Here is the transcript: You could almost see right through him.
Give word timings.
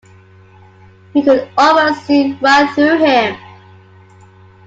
You 1.13 1.21
could 1.21 1.47
almost 1.59 2.07
see 2.07 2.33
right 2.41 2.67
through 2.73 3.05
him. 3.05 3.37